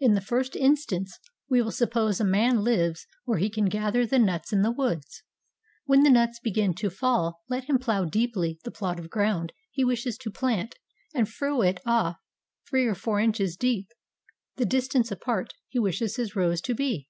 [0.00, 4.18] In the first instance we will suppose a man lives where he can gather the
[4.18, 5.22] nuts in the woods.
[5.84, 9.84] When the nuts begin to fall let him plow deeply the plot of ground he
[9.84, 10.80] wishes to plant
[11.14, 12.16] and furrow it off
[12.68, 13.86] three or four inches deep,
[14.56, 17.06] the distance apart he wishes his rows to be.